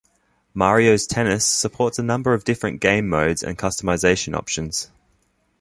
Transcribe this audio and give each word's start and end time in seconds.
"Mario's 0.55 1.05
Tennis" 1.05 1.45
supports 1.45 1.99
a 1.99 2.03
number 2.03 2.33
of 2.33 2.43
different 2.43 2.81
game 2.81 3.07
modes 3.07 3.43
and 3.43 3.55
customization 3.55 4.35
options. 4.35 4.89